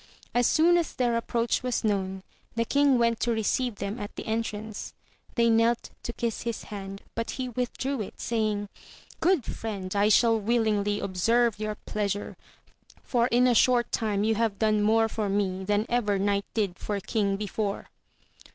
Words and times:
As 0.33 0.47
soon 0.47 0.77
as 0.79 0.93
their 0.93 1.15
approach 1.15 1.61
was 1.61 1.83
known 1.83 2.23
the 2.55 2.65
king 2.65 2.97
went 2.97 3.19
to 3.19 3.31
receive 3.31 3.75
them 3.75 3.99
at 3.99 4.15
the 4.15 4.25
entrance. 4.25 4.95
They 5.35 5.47
knelt 5.47 5.91
to 6.01 6.11
kiss 6.11 6.41
his 6.41 6.63
hand, 6.63 7.03
but 7.13 7.29
he 7.37 7.49
withdrew 7.49 8.01
it, 8.01 8.19
saying, 8.19 8.69
Good 9.19 9.45
friend, 9.45 9.95
I 9.95 10.09
shall 10.09 10.39
willingly 10.39 10.99
observe 10.99 11.59
your 11.59 11.75
pleasure, 11.75 12.35
for 13.03 13.27
in 13.27 13.45
a 13.45 13.53
short 13.53 13.91
time 13.91 14.23
you 14.23 14.33
have 14.33 14.57
done 14.57 14.81
more 14.81 15.07
for 15.07 15.29
me 15.29 15.63
than 15.63 15.85
ever 15.87 16.17
knight 16.17 16.45
did 16.55 16.79
for 16.79 16.99
king 16.99 17.37
before. 17.37 17.89